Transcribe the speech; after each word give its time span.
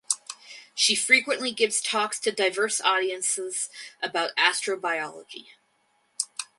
She 0.73 0.95
frequently 0.95 1.51
gives 1.51 1.79
talks 1.79 2.19
to 2.21 2.31
diverse 2.31 2.81
audiences 2.81 3.69
about 4.01 4.35
astrobiology. 4.35 5.49